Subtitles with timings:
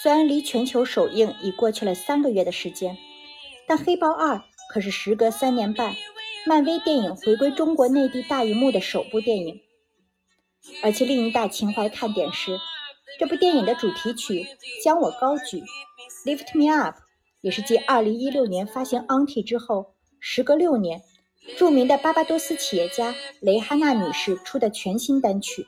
[0.00, 2.96] 虽然离全球首映已过去了三个月的时间，
[3.66, 4.36] 但《黑豹二》
[4.72, 5.96] 可是时隔三年半，
[6.46, 9.60] 漫威电影回归中国内地大荧幕的首部电影。
[10.84, 12.58] 而且另一大情怀看点是，
[13.18, 14.44] 这部电影的主题曲
[14.84, 15.60] 《将我高举》
[16.24, 16.96] （Lift Me Up）
[17.40, 21.02] 也是继2016年发行《Auntie》之后，时隔六年，
[21.56, 25.66] 著名的巴巴多斯企业家蕾哈娜女士出的全新单曲。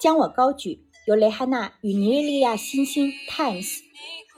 [0.00, 3.80] 将我高举，由蕾哈娜与尼日利亚新星 Times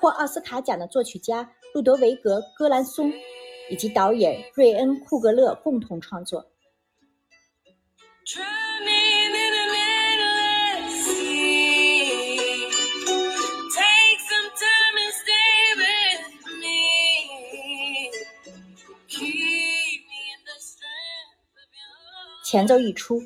[0.01, 3.13] 获奥斯卡奖的作曲家路德维格·戈兰松
[3.71, 6.45] 以及导演瑞恩·库格勒共同创作。
[22.45, 23.23] 前奏一出。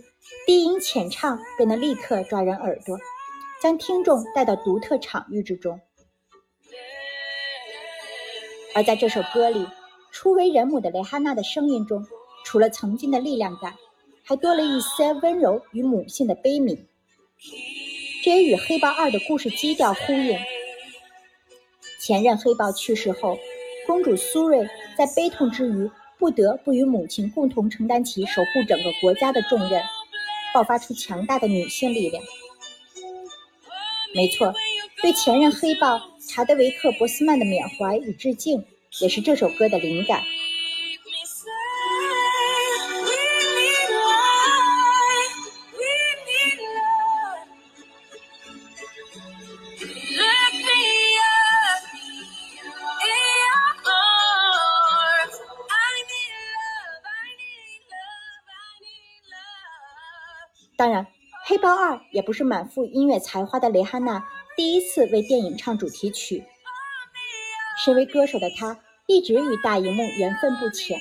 [0.46, 2.96] 低音浅唱便能立刻抓人耳朵，
[3.60, 5.80] 将听众带到独特场域之中。
[8.72, 9.66] 而在这首歌里，
[10.12, 12.06] 初为人母的蕾哈娜的声音中，
[12.44, 13.74] 除了曾经的力量感，
[14.22, 16.78] 还多了一些温柔与母性的悲悯。
[18.22, 20.38] 这也与《黑豹二》的故事基调呼应。
[22.00, 23.36] 前任黑豹去世后，
[23.84, 24.64] 公主苏瑞
[24.96, 29.82] 在悲痛之余，不得不与母亲共同承担起守护整个国家的重任。
[30.56, 32.24] 爆发出强大的女性力量。
[34.14, 34.54] 没错，
[35.02, 38.64] 对前任黑豹查德维克·博斯曼的缅怀与致敬，
[39.02, 40.22] 也是这首歌的灵感。
[60.86, 61.04] 当然，
[61.42, 64.24] 《黑豹二》也不是满腹音乐才华的蕾哈娜
[64.56, 66.44] 第一次为电影唱主题曲。
[67.84, 71.00] 身为歌手的她，一直与大荧幕缘分不浅。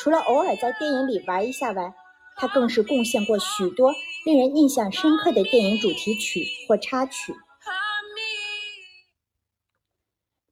[0.00, 1.94] 除了偶尔在电影里玩一下外，
[2.34, 3.94] 她更是贡献过许多
[4.24, 7.32] 令人印象深刻的电影主题曲或插曲。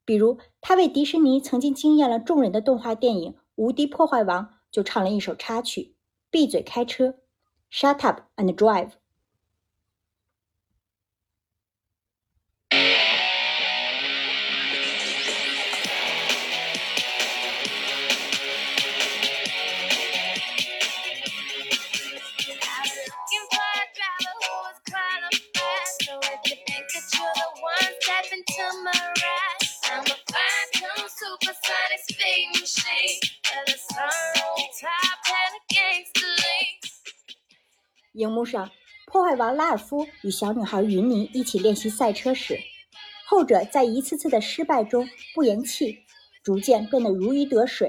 [0.05, 5.81] 比如，她为迪士尼曾经惊艳了众人的动画电影《无敌破坏王》就唱了一首插曲
[6.31, 7.09] 《闭嘴开车》。
[7.71, 8.99] Shut up and drive.
[38.21, 38.71] 荧幕上，
[39.07, 42.59] 破坏王拉尔夫与小女孩云妮一起练习赛车时，
[43.27, 45.97] 后者在一次次的失败中不言弃，
[46.43, 47.89] 逐渐变得如鱼得水；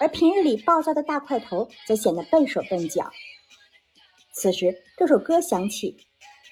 [0.00, 3.08] 而平日里暴躁的大块头则显得笨手笨脚。
[4.32, 5.96] 此时，这首歌响起，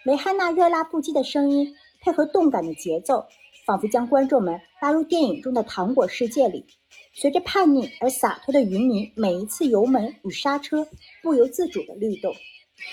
[0.04, 3.26] 蕾哈娜热辣不羁的声音配合动感的节奏，
[3.66, 6.64] 仿佛将观众们拉入电影中的糖果世界里。
[7.12, 10.86] 随着叛逆而洒脱的云妮，每一次油门与刹车
[11.24, 12.32] 不由自主的律动。
[12.80, 12.88] Shut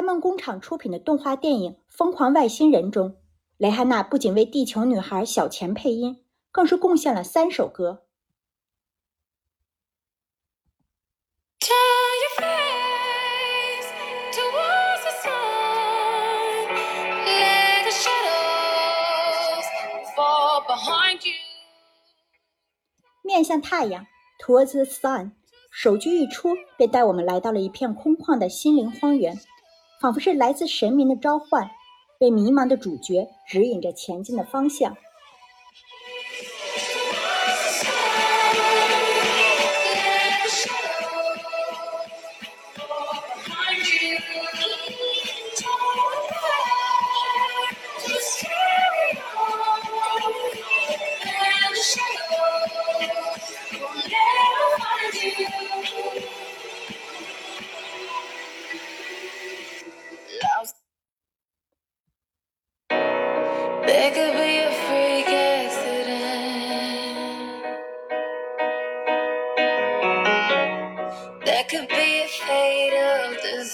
[0.00, 3.18] 而在梦工厂出品的动画电影《疯狂外星人》中，
[3.58, 8.06] 蕾哈娜不仅为地球女孩小钱配音，更是贡献了三首歌。
[23.22, 24.06] 面向太阳
[24.38, 25.32] ，Towards the Sun，
[25.70, 29.38] 首句一出便带我们来到了一片空旷的心灵荒原。
[30.00, 31.70] 仿佛是来自神明的召唤，
[32.18, 34.96] 被迷茫的主角指引着前进的方向。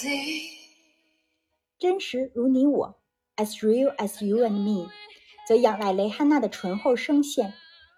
[1.80, 3.00] 真实如你我，
[3.36, 4.89] as real as you and me，
[5.48, 7.54] 则仰赖蕾哈娜的醇厚声线，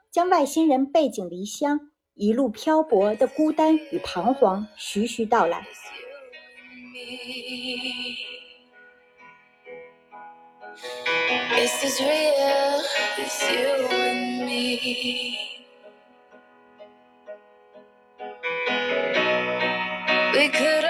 [0.09, 5.68] 将外星人背井离乡、一路漂泊的孤单与彷徨徐徐道来。
[11.56, 12.81] It's as real
[13.18, 15.38] as you and me.
[20.33, 20.83] We could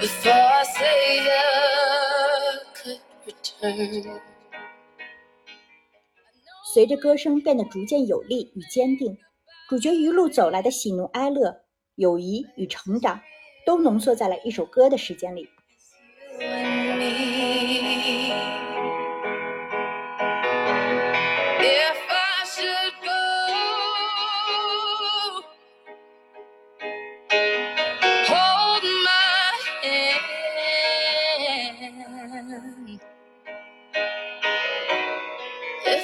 [0.00, 1.32] before our Savior
[2.74, 4.20] could return.
[6.74, 9.16] 随着歌声变得逐渐有力与坚定，
[9.68, 11.62] 主角一路走来的喜怒哀乐、
[11.96, 13.20] 友谊与成长。
[13.66, 15.46] 都浓缩在了一首歌的时间里。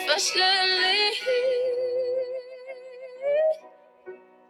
[0.07, 1.13] Unfortunately,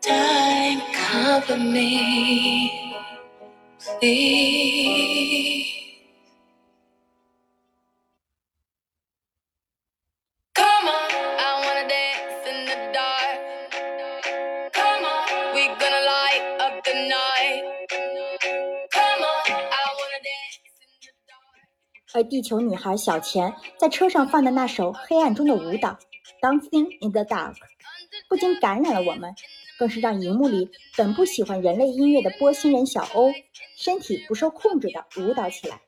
[0.02, 2.96] time cover me,
[4.00, 5.53] please.
[22.14, 25.88] 而地球女孩小钱在车上放的那首《黑暗中的舞蹈》
[26.40, 27.56] （Dancing in the Dark），
[28.28, 29.34] 不仅感染了我们，
[29.81, 33.32] 更是让荧幕里本不喜欢人类音乐的波星人小欧，
[33.76, 35.81] 身体不受控制的舞蹈起来。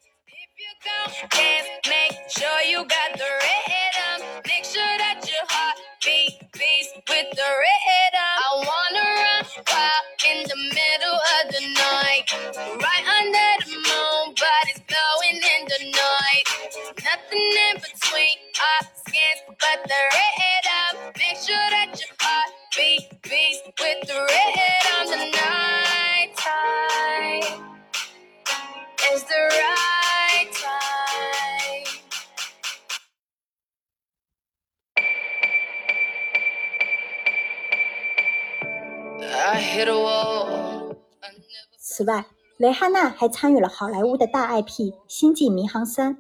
[41.77, 42.25] 此外，
[42.57, 46.15] 蕾哈娜还参与了好莱坞的大 IP《星际迷航三》。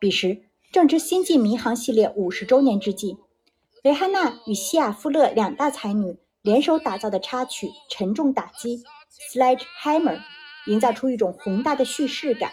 [0.00, 3.17] 彼时 正值《星际迷航》系列五十周年之际，
[3.83, 8.77] 蕾哈娜与西雅·夫勒两大才女联手打造的插曲《沉重打击》
[9.33, 10.19] （Sledgehammer）
[10.67, 12.51] 营造出一种宏大的叙事感。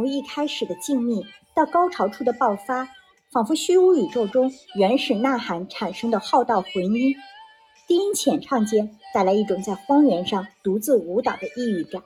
[0.00, 2.88] 从一开始的静谧到高潮处的爆发，
[3.30, 7.14] 仿佛虚无宇宙中原始呐喊产生的浩荡回音，
[7.86, 12.02] 低音浅唱间带来一种在荒原上独自舞蹈的抑郁感。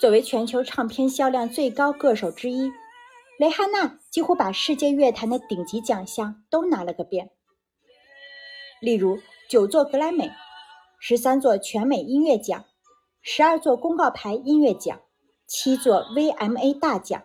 [0.00, 2.72] 作为全球唱片销量最高歌手之一，
[3.38, 7.28] 蕾哈娜几乎把世界乐坛的顶级奖项都拿了个遍。
[8.80, 10.32] 例如，九座格莱美、
[10.98, 12.64] 十三座全美音乐奖、
[13.20, 14.98] 十二座公告牌音乐奖、
[15.46, 17.22] 七座 VMA 大奖。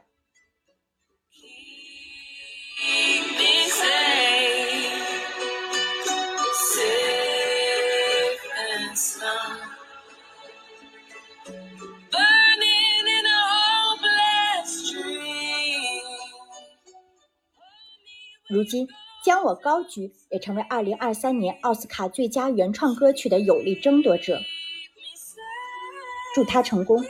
[18.47, 18.87] 如今，
[19.23, 24.39] 将我高举也成为2023年奥斯卡最佳原创歌曲的有力争夺者。
[26.35, 27.03] 祝他成功！